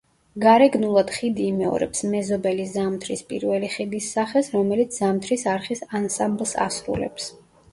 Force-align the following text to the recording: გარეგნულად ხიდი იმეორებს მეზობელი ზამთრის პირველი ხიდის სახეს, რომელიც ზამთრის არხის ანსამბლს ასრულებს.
გარეგნულად 0.43 1.11
ხიდი 1.17 1.43
იმეორებს 1.49 2.01
მეზობელი 2.13 2.65
ზამთრის 2.77 3.23
პირველი 3.33 3.71
ხიდის 3.75 4.09
სახეს, 4.17 4.49
რომელიც 4.57 4.99
ზამთრის 5.03 5.47
არხის 5.53 5.85
ანსამბლს 6.01 6.57
ასრულებს. 6.67 7.31